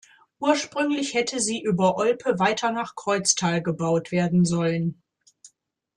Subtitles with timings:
[0.39, 4.99] Ursprünglich hätte sie über Olpe weiter nach Kreuztal gebaut werden sollen.